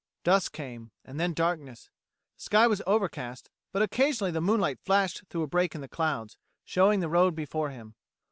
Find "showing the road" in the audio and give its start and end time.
6.65-7.35